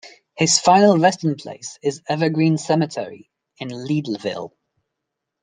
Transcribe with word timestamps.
His 0.35 0.57
final 0.57 0.97
resting 0.97 1.35
place 1.35 1.77
is 1.83 2.01
Evergreen 2.09 2.57
Cemetery 2.57 3.29
in 3.59 3.67
Leadville. 3.69 4.51